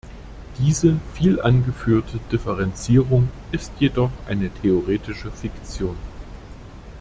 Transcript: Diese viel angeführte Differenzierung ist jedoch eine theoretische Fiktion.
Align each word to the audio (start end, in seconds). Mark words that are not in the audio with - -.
Diese 0.57 0.99
viel 1.13 1.39
angeführte 1.43 2.17
Differenzierung 2.31 3.29
ist 3.51 3.71
jedoch 3.77 4.09
eine 4.27 4.51
theoretische 4.51 5.29
Fiktion. 5.31 5.95